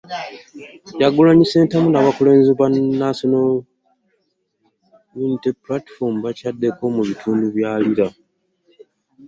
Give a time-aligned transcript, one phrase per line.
[0.95, 2.67] Kyagulanyi Ssentamu n'abakulembeze ba
[3.01, 3.47] National
[5.25, 8.07] Unity Platform bakyaddeko mu bitundu bya Lira.